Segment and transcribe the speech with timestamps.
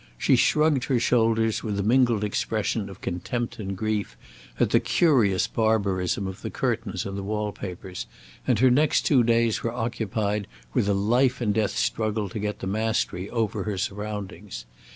[0.17, 4.17] She shrugged her shoulders with a mingled expression of contempt and grief
[4.59, 8.07] at the curious barbarism of the curtains and the wall papers,
[8.47, 12.61] and her next two days were occupied with a life and death struggle to get
[12.61, 14.65] the mastery over her surroundings.